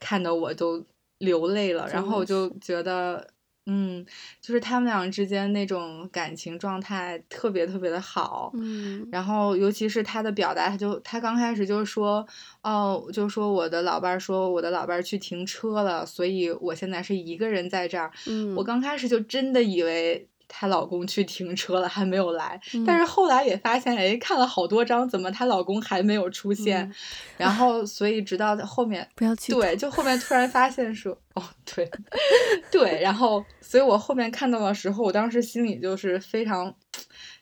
[0.00, 0.84] 看得我都
[1.18, 3.28] 流泪了，然后我就觉得，
[3.66, 4.04] 嗯，
[4.40, 8.50] 就是他们俩之间那种感情状态特别特别的好。
[8.54, 12.26] 嗯然后，尤其是他的表达，他就他刚开始就说，
[12.62, 18.10] 哦，就说我的老伴儿说我的老伴儿去停车了，所以我现在是一个人在这儿。
[18.26, 22.60] 嗯，我刚开始就真的以为她老公去停车了，还没有来。
[22.86, 26.82] 但嗯是后来也发现，哎，看了好多张，怎么她老公还没有出现？
[26.82, 26.94] 嗯
[27.36, 31.42] 然后，所以直到后面，不要去对，就后面突然发现说，哦，
[31.74, 31.90] 对，
[32.70, 36.72] 对，然后，所以我后面看到的时候，我当时心里就是非常、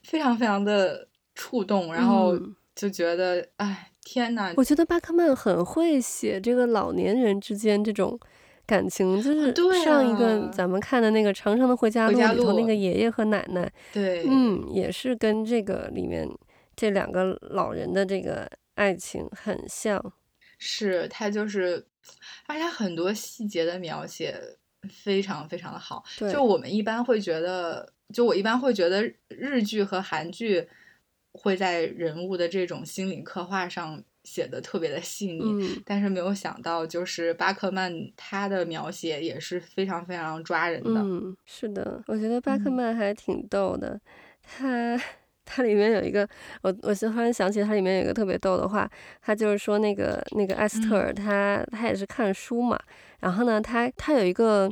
[0.03, 8.19] 非常、非常的触动，然后嗯就觉得，哎，天呐，我觉得巴克曼很会写这个老年人之间这种
[8.66, 16.29] 感情，就是对上一个啊咱们看的那个《长长的回家路》回家路里头那个爷爷和奶奶，对，嗯，也是跟这个里面
[16.75, 20.12] 这两个老人的这个爱情很像。
[20.59, 21.85] 是他就是，
[22.46, 24.40] 而且他很多细节的描写
[24.88, 26.05] 非常非常的好。
[26.33, 30.68] 就我们一般会觉得，就我一般会觉得日剧和韩剧
[31.33, 41.00] 会在人物的这种心理刻画上写的特别的细腻，嗯，但是没有想到，就是巴克曼他的描写也是非常非常抓人的。
[41.00, 44.00] 嗯，是的，我觉得巴克嗯曼还挺逗的，
[44.42, 45.00] 他。
[45.44, 46.26] 它里面有一个，
[46.62, 48.88] 我我突然想起它里面有一个特别逗的话，
[49.20, 52.78] 他就是说那个那个艾斯特嗯尔他他也是看书嘛，
[53.18, 54.70] 然后呢他他有一个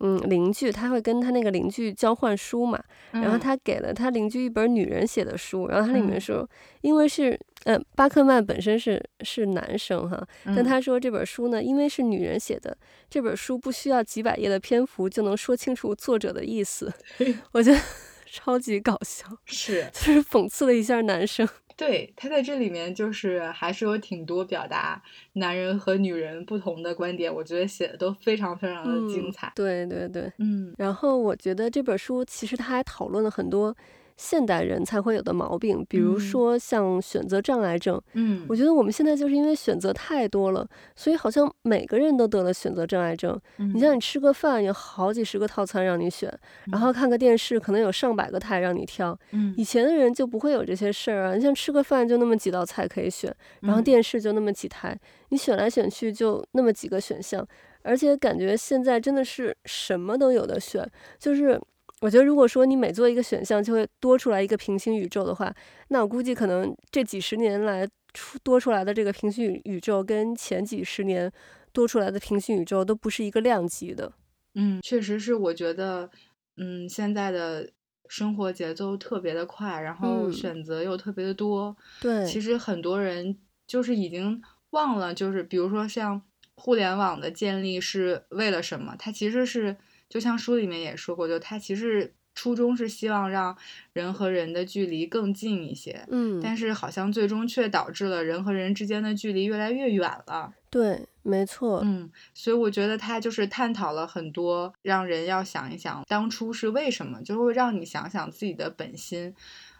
[0.00, 2.82] 嗯邻居，他会跟他那个邻居交换书嘛，
[3.12, 3.40] 然后嗯。
[3.40, 6.20] 他给了他邻居一本女人写的书，然后他里面嗯。
[6.20, 6.48] 说，
[6.80, 10.64] 因为是呃巴克曼本身是是男生哈，但嗯。
[10.64, 12.76] 他说这本书呢，因为是女人写的，
[13.08, 16.92] 这本书不需要几百页的篇幅就能说清楚作者的意思，
[17.52, 17.78] 我觉得
[18.32, 19.86] 超级搞笑，是。
[19.92, 21.46] 就是讽刺了一下男生。
[21.80, 29.50] 对他在这里面就是还是有挺多表达男人和女人不同的观点，我觉得写的都非常非常的精嗯彩。
[29.54, 30.30] 对对对。
[30.38, 33.74] 嗯然后我觉得这本书其实他还讨论了很多
[34.22, 37.98] 现代人才会有的毛病，比如嗯说像选择障碍症。
[38.12, 43.40] 嗯我觉得我们现在就是因为选择太多了，所以好像每个人都得了选择障碍症。
[43.56, 46.30] 嗯你像你吃个饭有好几十个套餐让你选，
[46.70, 49.18] 然后看个电视可能有上百个台让你挑。
[49.32, 54.94] 嗯以前的人就不会有这些事儿啊，你像吃个饭就那么几道菜可以选，然后嗯电视就那么几台，
[55.30, 57.42] 你选来选去就那么几个选项，
[57.80, 60.86] 而且感觉现在真的是什么都有的选，
[61.18, 61.58] 就是。
[62.00, 65.54] 我觉得，如果说你每做一个选项就会多出来一个平行宇宙的话，
[65.88, 71.30] 那我估计可能这几十年来出多出来的这个平行宇宙，跟前几十年
[71.72, 74.12] 多出来的平行宇宙都不是一个量级的。
[74.54, 76.10] 嗯，确实是，我觉得，
[76.56, 77.70] 嗯，现在的
[78.08, 81.76] 生活节奏特别的快，然后嗯选择又特别的多。
[82.00, 86.20] 对，其实很多人就是已经忘了，就是比如说像
[86.56, 88.96] 互联网的建立是为了什么？
[88.98, 89.76] 它其实是
[90.10, 93.56] 就像书里面也说过，就他其实初衷是希望让
[93.92, 100.52] 人和人的距离更近一些，嗯，但是好像最终却导致了人和人之间的距离越来越远了。
[100.68, 109.34] 对，没错，嗯，所以我觉得他就是探讨了很多，让人要想一想当初是为什么，就会让你想想自己的本心。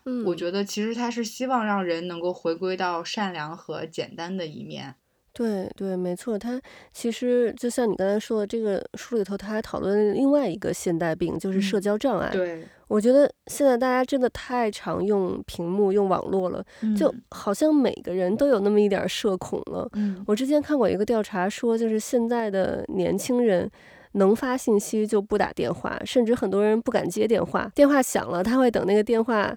[0.05, 4.95] 嗯，我觉得其实他是希望让人能够回归到善良和简单的一面。
[5.33, 6.61] 对对，没错，它
[6.93, 12.29] 其实就像你刚才说的，这个书里头他还讨论另外一个现代病，就是社嗯交障碍。
[12.31, 16.64] 对，我觉得现在大家真的太常用屏幕、用网络了，
[16.99, 19.88] 就嗯好像每个人都有那么一点儿社恐了。
[19.95, 23.71] 嗯我之前看过一个调查说，就是现在的年轻人
[24.12, 27.71] 能发信息就不打电话，甚至很多人不敢接电话。
[27.75, 29.57] 电话响了，他会等那个电话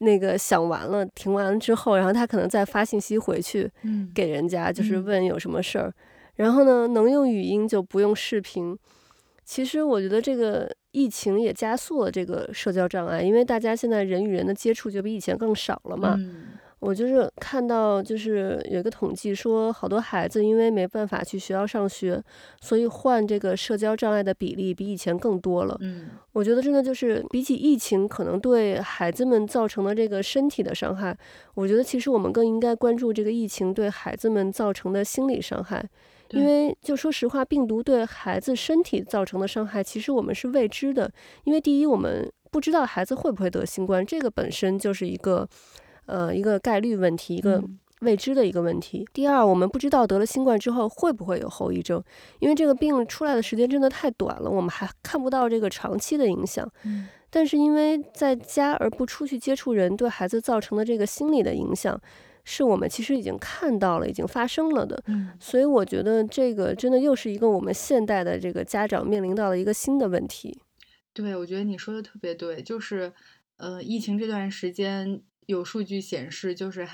[0.00, 5.92] 那个想完了、停完了之后，然后他可能再发信息回去嗯给人家，就是嗯问有什么事儿。
[6.36, 8.76] 然后呢，能用语音就不用视频。
[9.44, 16.14] 其实我觉得这个疫情也加速了这个社交障碍，因为大家现在人与人的接触就比以前更少了嘛。
[16.18, 16.44] 嗯
[16.80, 22.20] 我就是看到，就是有一个统计说，好多孩子因为没办法去学校上学，
[22.60, 25.76] 所以患这个社交障碍的比例比以前更多了。
[25.80, 31.16] 嗯我觉得真的就是比起疫情可能对孩子们造成的这个身体的伤害，
[31.54, 35.84] 我觉得其实我们更应该关注这个疫情对孩子们造成的心理伤害。
[36.30, 41.10] 因为就说实话，病毒对孩子身体造成的伤害，其实我们是未知的。
[41.42, 45.48] 因为第一，我们不知道孩子会不会得新冠，这个本身就是一个，
[46.10, 49.06] 呃，一个概率问题，一个嗯未知的一个问题。
[49.12, 52.02] 第二，我们不知道得了新冠之后会不会有后遗症，
[52.40, 56.68] 因为这个病出来的时间真的太短了，我们还看不到这个长期的影响。
[56.84, 61.96] 嗯但是因为在家而不出去接触人，对孩子造成的这个心理的影响，
[62.42, 65.00] 是我们其实已经看到了，已经发生了的。
[65.06, 70.60] 嗯所以我觉得这个真的又是一个我们现代的这个家长面临到了一个新的问题。
[71.14, 73.12] 对，我觉得你说的特别对，就是，
[73.58, 76.88] 呃，疫情这段时间有数据显示，就是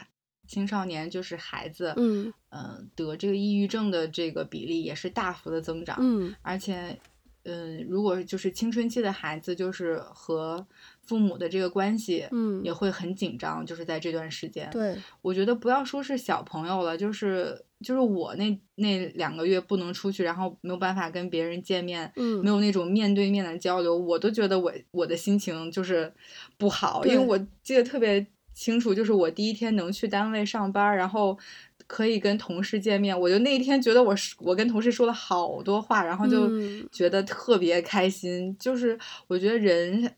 [0.46, 2.32] 青少年，就是孩子，嗯。
[2.48, 6.34] 呃，得这个抑郁症的这个比例也是大幅的增长，嗯。
[6.40, 6.98] 而且，
[7.44, 10.66] 嗯、如果就是青春期的孩子，就是和
[11.02, 22.42] 父母的这个关系嗯，也会很紧张，就是在这段时间，对，我觉得不要说是小朋友了，就是就是我那那两个月不能出去，然后没有办法跟别人见面，嗯。
[22.42, 26.10] 没有那种面对面的交流，我都觉得我我的心情就是
[26.56, 31.38] 不好，因为我记得特别清楚，就是我第一天能去单位上班，然后
[31.86, 36.88] 可以跟同事见面，我就那一天觉得我是我跟同事说了好多话，然后就嗯。
[36.90, 38.56] 觉得特别开心。
[38.58, 40.16] 就是我觉得人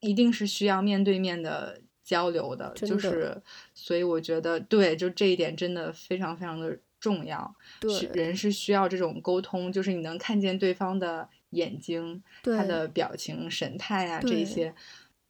[0.00, 3.40] 一定是需要面对面的交流的，的就是
[3.72, 7.54] 所以我觉得对，就这一点真的非常非常的重要。
[7.80, 8.10] 对。
[8.12, 14.74] 人是需要这种沟通，就是你能看见对方的眼睛、他的表情、神态啊这些，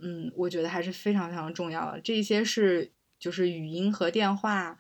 [0.03, 2.01] 嗯，我觉得还是非常非常重要的。
[2.01, 4.77] 这些是就是语音和电话。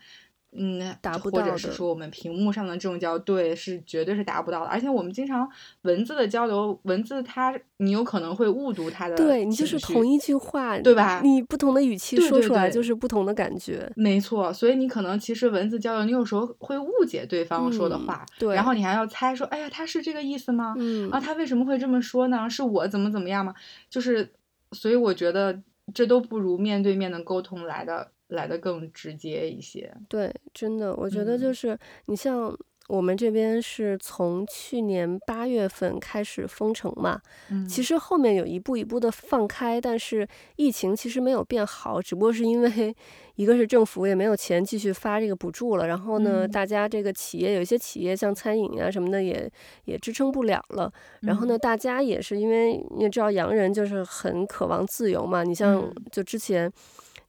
[0.54, 4.66] 嗯，达不或者是说我们屏幕上的这种交流，对，是绝对是达不到的。
[4.66, 13.90] 而且我们经常文字的交流，文字它你有可能会误读它的，对你就是同一句话，对吧你不同的语气说出来对就是不同的感觉。
[13.96, 20.74] 没错，所以你可能其实文字交流，你有时候会误解对方说的嗯话，对然后你还要猜说，哎呀，他是这个意思吗？
[20.76, 22.50] 嗯啊，他为什么会这么说呢？
[22.50, 23.54] 是我怎么怎么样吗？
[23.88, 24.30] 就是，
[24.72, 25.62] 所以我觉得
[25.94, 29.94] 这都不如面对面的沟通来的来的更直接一些。
[30.08, 32.56] 对，真的，我觉得就嗯是你像
[32.92, 37.18] 我们这边是从去年八月份开始封城嘛，
[37.50, 42.94] 嗯，其实后面有一步一步的放开，但是疫情其实没有变好，只不过是因为
[43.36, 46.50] 一个是政府也没有钱继续发这个补助了，然后呢，嗯。
[46.50, 49.50] 大家这个企业有一些企业像餐饮啊什么的也
[49.86, 51.58] 也支撑不了了，然后呢，嗯。
[51.58, 55.94] 大家也是因为你也知道洋人就是很渴望自由嘛，你像嗯。
[56.10, 56.70] 就之前。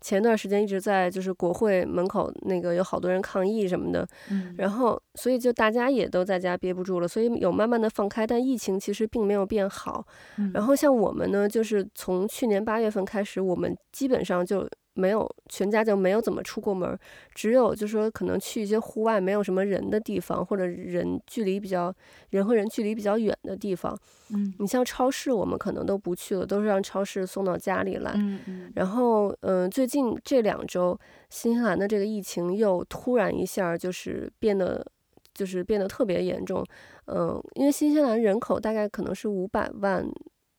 [0.04, 10.06] 前段时间一直在就是国会门口那个有好多人抗议什么的，嗯，然后所以就大家也都在家憋不住了，所以有慢慢的放开，但疫情其实并没有变好。
[10.38, 17.00] 嗯然后像我们呢，就是从去年八月份开始，我们基本上就没有全家就没有怎么出过门儿，
[17.34, 21.94] 只有就说可能去一些户外没有什么人的地方，或者人距离比较
[22.30, 23.98] 人和人距离比较远的地方。
[24.30, 28.12] 嗯你像超市，我们可能都不去了，都是让超市送到家里来。
[28.16, 30.98] 嗯嗯然后，嗯、最近这两周，
[31.30, 34.86] 新西兰的这个疫情又突然一下儿就是变得，
[35.34, 36.66] 就是变得特别严重。
[37.08, 40.08] 嗯、因为新西兰人口大概可能是五百万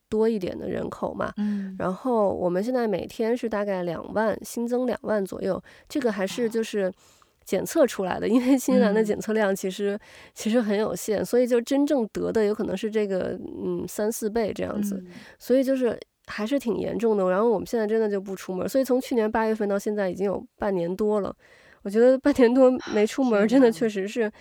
[0.09, 6.91] 多一点的人口嘛，嗯，然后我们现在每天是大概两万，新增两万左右，这个还是就是
[7.43, 9.99] 检测出来的，因为新西兰的检测量其实、
[10.33, 14.95] 其实很有限，所以就真正得的有可能是这个嗯三四倍这样子。
[14.95, 17.29] 嗯所以就是还是挺严重的。
[17.29, 21.35] 然后我们现在真的就不出门，所以从去年八月份到现在已经有半年多了。
[21.83, 24.31] 我觉得半年多没出门，天真的确实是，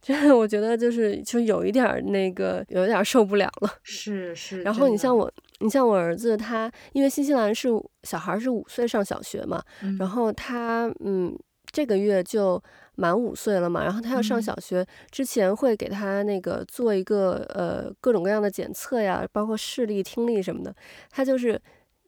[0.00, 3.70] 真的我觉得就是就有一点儿那个有一点儿受不了了。
[3.82, 4.62] 是 是。
[4.62, 7.68] 然后你像我，你像我儿子他，因为新西兰是
[8.04, 11.36] 小孩儿是五岁上小学嘛，嗯然后他嗯。
[11.72, 12.62] 这个月就
[12.94, 20.74] 满五岁了嘛，然后他要上嗯小学，之前会给他那个做一个呃各种各样的检测呀，包括视力、听力什么的。
[21.10, 21.60] 他就是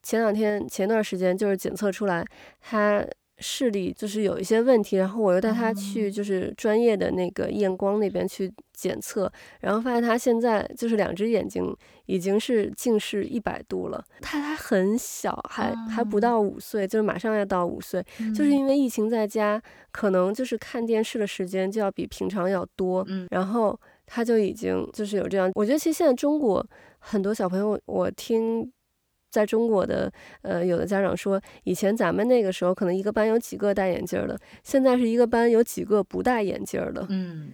[0.03, 2.25] 前两天前段时间就是检测出来
[2.61, 3.05] 他
[3.39, 9.30] 视力就是有一些问题，然后我又带他去哦就是专业的那个验光那边去检测，
[9.61, 11.74] 然后发现他现在就是两只眼睛
[12.07, 14.05] 已经是近视一百度了。
[14.20, 19.62] 他还很小，还还不哦到五岁，就是马上要到五岁，就是嗯因为疫情在家，
[19.93, 25.51] 可能就是看电视的时间就要比平常要多，嗯然后他就已经就是有这样。
[25.55, 26.66] 我觉得其实现在中国
[26.99, 28.72] 很多小朋友，我听。
[29.31, 30.11] 在中国的，
[30.43, 37.07] 呃，有的家长说，以前咱们那个时候可能一个班有几个戴眼镜儿的，现在是一个班有几个不戴眼镜儿的。
[37.09, 37.53] 嗯，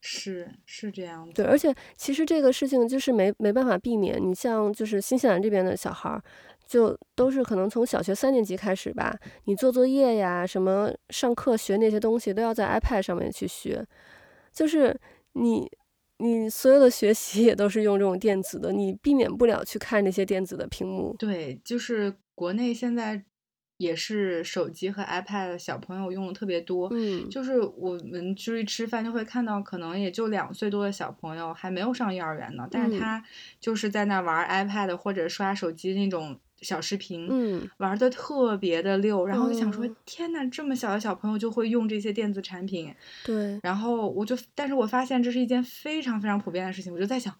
[0.00, 1.32] 是是这样的。
[1.32, 4.22] 对，而且其实这个事情就是没没办法避免。
[4.22, 6.22] 你像就是新西兰这边的小孩儿，
[6.66, 13.84] 就都是可能从小学三年级开始吧，你做作业呀、什么上课学那些东西都要在 iPad 上面去学，
[14.52, 14.94] 就是
[15.32, 15.70] 你
[16.18, 21.14] 你所有的学习也都是用这种电子的，你避免不了去看那些电子的屏幕。
[21.18, 23.24] 对，就是国内现在
[23.78, 26.88] 也是手机和 iPad 小朋友用的特别多。
[26.92, 33.24] 嗯，就是我们出去吃饭就会看到，可能也就两岁多的小朋友还没有上幼儿园呢，但是嗯他
[33.60, 39.26] 就是在那玩 iPad 或者刷手机那种小视频，嗯，玩的特别的溜。
[39.26, 42.94] 然后我就想说，嗯天呐，这么小的小朋友就会用这些电子产品，
[43.24, 47.34] 对，然后我就，但是我发现这是一件非常非常普遍的事情，我就在想，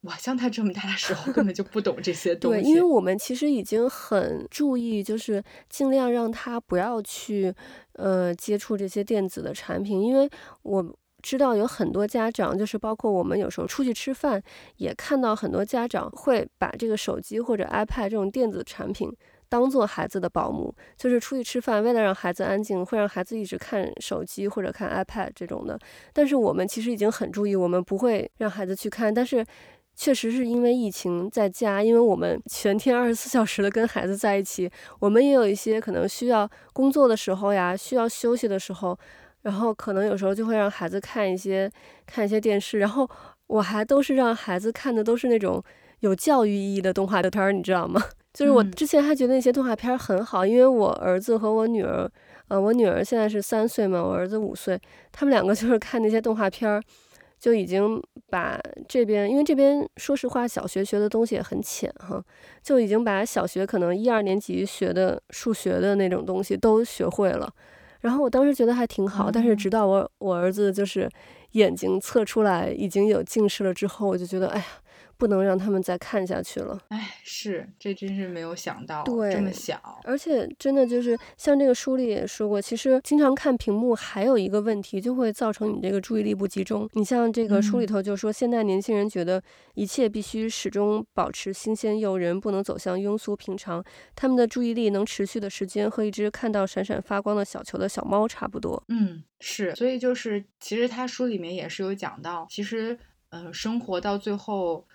[0.00, 2.70] 我，像他这么大的时候根本就不懂这些东对，西。
[2.70, 7.54] 因为我们其实已经很注意，就是尽量让他不要去
[7.92, 10.28] 呃接触这些电子的产品，因为
[10.62, 14.42] 我知道有很多家长，就是包括我们有时候出去吃饭，
[14.76, 19.10] 也看到很多家长会把这个手机或者 iPad 这种电子产品。
[19.48, 25.78] 当做孩子的保姆，就是出去吃饭，为了让孩子安静，会让孩子一直看手机或者看 iPad 这种的。
[26.12, 29.14] 但是我们其实已经很注意，我们不会让孩子去看。
[29.14, 29.46] 但是
[29.94, 34.68] 确实是因为疫情在家，因为我们全天二十四小时的跟孩子在一起，
[34.98, 38.98] 我们也有一些可能需要工作的时候呀，需要休息的时候，
[39.44, 41.70] 然后可能有时候就会让孩子看一些
[42.04, 43.08] 看一些电视，然后
[43.46, 45.62] 我还都是让孩子看的都是那种
[46.00, 48.02] 有教育意义的动画片儿，你知道吗？
[48.34, 52.10] 就是我嗯之前还觉得那些动画片儿很好，因为我儿子和我女儿，
[52.48, 54.80] 呃，我女儿现在是三岁嘛，我儿子五岁，
[55.12, 56.82] 他们两个就是看那些动画片儿，
[57.38, 62.20] 就已经把这边，因为这边说实话，小学学的东西也很浅哈，
[62.62, 67.52] 就已经把小学可能一二年级学的数学的那种东西都学会了。
[68.04, 71.08] 然后我当时觉得还挺好，但是哦直到我我儿子就是
[71.52, 74.64] 眼睛测出来已经有近视了之后，我就觉得哎呀，
[75.16, 76.78] 不能让他们再看下去了。
[76.88, 80.00] 哎，是，这真是没有想到，对这么小。
[80.04, 86.88] 而且真的就是像这个书里也说过，其实经常看屏幕还有一个问题，就会造成你这个注意力不集中。
[86.92, 89.42] 你像这个书里嗯头就说，现在年轻人觉得
[89.74, 93.84] 一切必须始终保持新鲜诱人，不能走向庸俗平常。
[94.14, 98.82] 他们的注意力能持续的时间和一只看到闪闪发光的小球的小猫差不多。
[98.88, 102.98] 嗯，是，所以就是，其实他书里面也是有讲到，其实，
[103.30, 104.86] 呃，生活到最后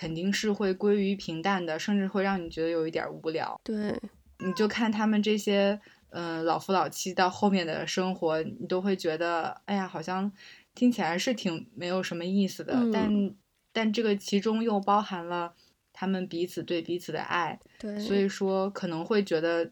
[0.00, 3.60] 肯定是会归于平淡的，甚至会让你觉得有一点无聊。
[3.62, 3.94] 对，
[4.38, 5.78] 你就看他们这些，
[6.08, 10.32] 嗯、老夫老妻到后面的生活，你都会觉得，哎呀，好像
[10.74, 13.34] 听起来是挺没有什么意思的，嗯但
[13.74, 15.52] 但这个其中又包含了
[15.92, 19.70] 他们彼此对彼此的爱，对，所以说可能会觉得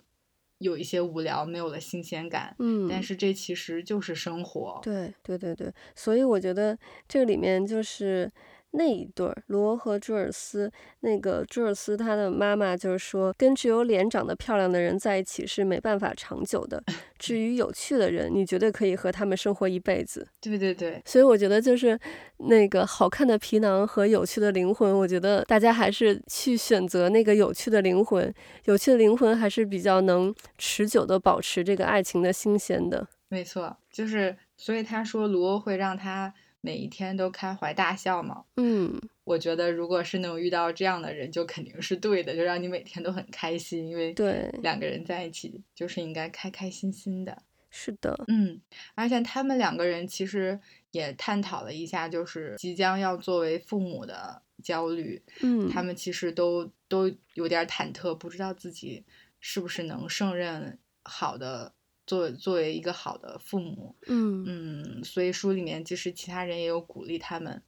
[0.59, 2.55] 有一些无聊，没有了新鲜感。
[2.59, 4.79] 嗯，但是这其实就是生活。
[4.83, 8.31] 对对对对，所以我觉得这个里面就是
[8.73, 10.71] 那一对儿，罗和朱尔斯。
[11.01, 16.83] 那个朱尔斯他的妈妈就是说，跟只有脸长得漂亮的人在一起是没办法长久的。
[17.19, 20.27] 至于有趣的人，你绝对可以和他们生活一辈子。
[20.41, 21.99] 对对对，所以我觉得就是
[22.37, 28.33] 那个好看的皮囊和有趣的灵魂，我觉得大家还是去选择那个有趣的灵魂。
[28.67, 33.09] 有趣的灵魂还是比较能持久的保持这个爱情的新鲜的。
[33.29, 38.45] 没错，就是所以他说罗会让他每一天都开怀大笑嘛。
[38.57, 47.43] 嗯，我觉得如果是能遇到这样的人，就肯定是对的，就让你每天都很开心，因为对两个人在一起就是应该开开心心的。
[47.71, 48.59] 是的，嗯，
[48.95, 50.59] 而且他们两个人其实
[50.91, 55.23] 也探讨了一下，就是即将要作为父母的焦虑。
[55.43, 59.05] 嗯，他们其实都都有点忐忑，不知道自己
[59.39, 61.75] 是不是能胜任好的
[62.09, 63.95] 作作为一个好的父母。
[64.07, 67.63] 嗯嗯，所以书里面其实其他人也有鼓励他们，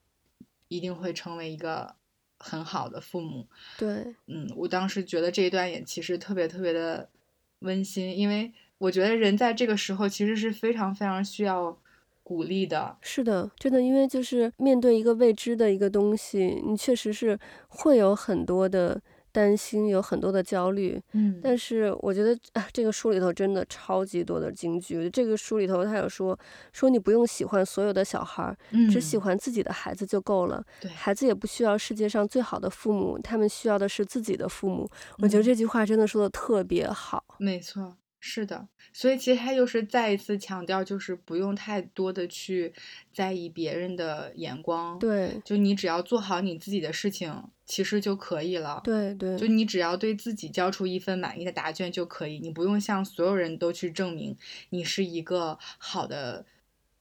[0.69, 1.95] 一定会成为一个
[2.39, 3.47] 很好的父母。
[3.79, 7.11] 对，嗯，我当时觉得这一段也其实特别特别的
[7.59, 11.79] 温馨，因为我觉得人在这个时候其实是非常非常需要
[12.23, 12.97] 鼓励的。
[13.03, 17.39] 是的，真的，因为就是面对一个未知的一个东西，你确实是
[17.69, 19.03] 会有很多的。
[19.33, 25.09] 担心有很多的焦虑，嗯，但是我觉得啊，这个书里头真的超级多的金句。
[25.11, 26.39] 这个书里头他有说
[26.73, 28.57] 说你不用喜欢所有的小孩，
[28.91, 30.63] 只喜欢自己的孩子就够了。
[30.81, 34.89] 对，孩子也不需要世界上最好的父母，他们需要的是自己的父母。
[35.19, 37.25] 我觉得这句话真的说的特别好。
[37.39, 37.97] 没错。
[38.23, 42.73] 是的，所以其实他又是再一次强调，就是不用太多的去
[43.13, 54.37] 在意别人的眼光，对，就你只要做好你自己的事情，其实就可以了，对对，就你只要对自己交出一份满意的答卷就可以，你不用向所有人都去证明
[54.69, 56.45] 你是一个好的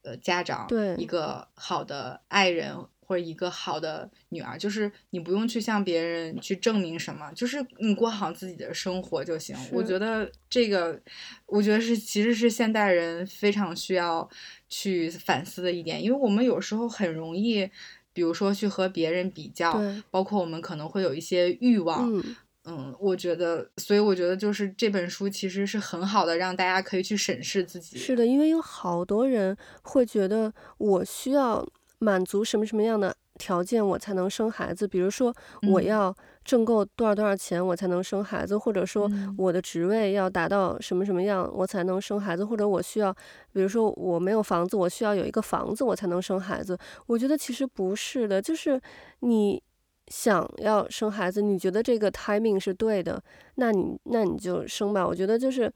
[0.04, 2.78] 呃家长，对，一个好的爱人。
[3.10, 9.57] 或者一个好的女儿，就是你不用去向别人去证明什么，就是你过好自己的生活就行。
[9.72, 11.01] 我觉得这个，
[11.47, 14.30] 我觉得是其实是现代人非常需要
[14.68, 17.68] 去反思的一点，因为我们有时候很容易，
[18.14, 19.82] 比如说去和别人比较，
[20.12, 22.16] 包括我们可能会有一些欲望。
[22.16, 22.36] 嗯
[22.66, 27.97] 嗯，我觉得，所以我觉得就是这本书其实是很好的，让大家可以去审视自己。
[27.97, 31.68] 是的，因为有好多人会觉得我需要。
[32.00, 34.88] 满足什么什么样的条件我才能生孩子？
[34.88, 35.34] 比如说
[35.72, 43.14] 我要挣够多少多少钱我才能生孩子，或者说我的职位要达到什么什么样我才能生孩子，或者我需要，
[43.54, 46.78] 比如说我没有房子，我需要有一个房子我才能生孩子。
[47.06, 48.80] 我觉得其实不是的，就是
[49.20, 49.62] 你
[50.08, 53.22] 想要生孩子，你觉得这个 timing 是对的，
[53.56, 55.06] 那你那你就生吧。
[55.06, 55.72] 我觉得就是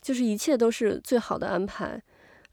[0.00, 2.00] 就是一切都是最好的安排。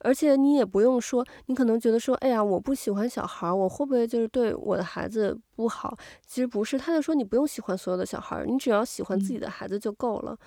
[0.03, 5.97] 而且你也不用说，你可能觉得说，哎呀，我不喜欢小孩，我会不会就是对我的孩子不好？
[6.25, 10.37] 其实不是，他就说你不用喜欢所有的小孩，你只要喜欢自己的孩子就够了。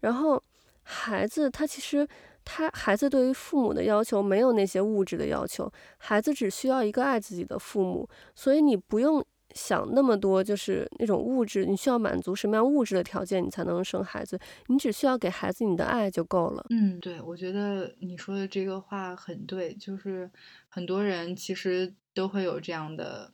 [0.00, 0.42] 然后
[0.82, 2.06] 孩子他其实
[2.44, 9.24] 他孩子对于父母的要求没有那些物质的要求，孩子只需要一个爱自己的父母，所以你不用。
[9.54, 14.38] 想那么多，就是那种物质，你需要满足什么样物质的条件，你才能生孩子？
[14.66, 16.66] 你只需要给孩子你的爱就够了。
[16.70, 20.30] 嗯，对，我觉得你说的这个话很对，就是
[20.68, 23.32] 很多人其实都会有这样的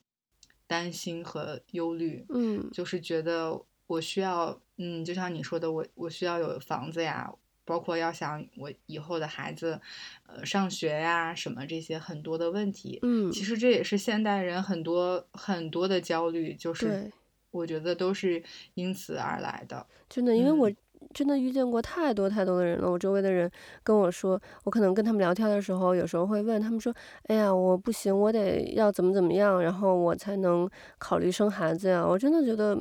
[0.66, 7.32] 担心和忧虑，嗯，就是觉得我需要，嗯，就像你说的，我我需要有房子呀。
[7.68, 9.78] 包括要想我以后的孩子，
[10.26, 17.12] 呃，上学呀，什么这些很多的问题，嗯，其实这也是现代人很多很多的焦虑，就是
[17.50, 18.42] 我觉得都是
[18.72, 19.86] 因此而来的。
[20.08, 20.72] 真的，因为我
[21.14, 22.90] 真的遇见过太多太多的人了。
[22.90, 23.50] 我周围的人
[23.82, 26.94] 跟我说，我可能跟他们聊天的时候，有时候会问他们说
[27.28, 32.78] ：“哎呀，我不行，我得要怎么怎么样，然后我才能考虑生孩子呀？”我真的觉得。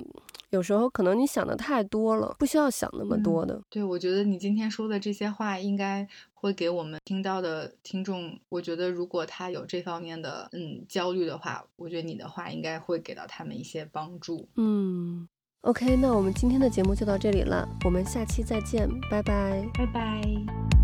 [0.52, 3.62] 有时候可能你想的太多了，不需要想那么多的。
[3.70, 14.48] 对，我觉得你今天说的这些话，应该会给我们听到的听众，我觉得如果他有这方面的嗯焦虑的话，我觉得你的话应该会给到他们一些帮助。
[14.56, 15.28] 嗯
[15.62, 20.77] ，OK，那我们今天的节目就到这里了，我们下期再见，拜拜，拜拜。